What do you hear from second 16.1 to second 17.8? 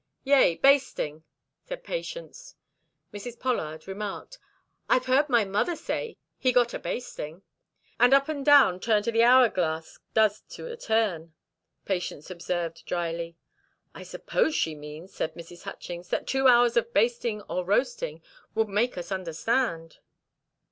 two hours of basting or